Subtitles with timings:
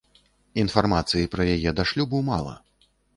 [0.63, 2.57] Інфармацыі пра яе да шлюбу мала.